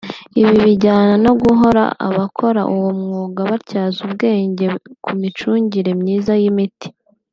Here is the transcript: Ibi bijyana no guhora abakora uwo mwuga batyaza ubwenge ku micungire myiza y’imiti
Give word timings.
Ibi 0.39 0.51
bijyana 0.65 1.13
no 1.25 1.31
guhora 1.41 1.83
abakora 2.07 2.61
uwo 2.75 2.89
mwuga 2.99 3.41
batyaza 3.49 3.99
ubwenge 4.07 4.65
ku 5.03 5.11
micungire 5.21 5.91
myiza 6.01 6.33
y’imiti 6.41 6.87